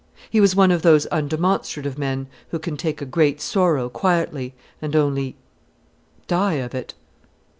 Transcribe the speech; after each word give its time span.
He 0.31 0.41
was 0.41 0.55
one 0.55 0.71
of 0.71 0.81
those 0.81 1.05
undemonstrative 1.11 1.95
men 1.95 2.25
who 2.49 2.57
can 2.57 2.75
take 2.75 3.03
a 3.03 3.05
great 3.05 3.39
sorrow 3.39 3.87
quietly, 3.87 4.55
and 4.81 4.95
only 4.95 5.35
die 6.25 6.53
of 6.55 6.73
it. 6.73 6.95